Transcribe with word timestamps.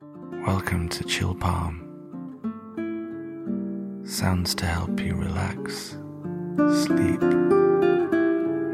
Welcome 0.00 0.88
to 0.90 1.02
Chill 1.02 1.34
Palm. 1.34 1.82
Sounds 4.06 4.54
to 4.54 4.66
help 4.66 5.00
you 5.00 5.16
relax, 5.16 5.96
sleep, 6.84 7.20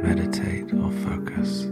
meditate, 0.04 0.74
or 0.74 0.90
focus. 1.02 1.70